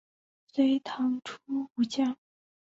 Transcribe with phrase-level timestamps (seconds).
[0.47, 1.37] 隋唐初
[1.75, 2.17] 武将。